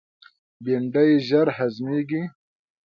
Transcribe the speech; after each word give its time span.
بېنډۍ 0.63 1.11
ژر 1.27 1.47
هضمیږي 1.57 2.21